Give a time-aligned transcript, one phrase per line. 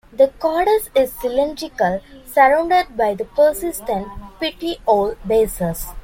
[0.11, 4.07] The caudex is cylindrical, surrounded by the persistent
[4.39, 5.89] petiole bases.